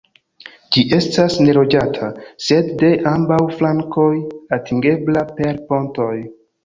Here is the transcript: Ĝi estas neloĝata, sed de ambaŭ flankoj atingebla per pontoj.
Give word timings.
Ĝi 0.75 0.83
estas 0.97 1.35
neloĝata, 1.47 2.09
sed 2.45 2.71
de 2.79 2.91
ambaŭ 3.11 3.39
flankoj 3.59 4.09
atingebla 4.59 5.27
per 5.39 5.61
pontoj. 5.69 6.15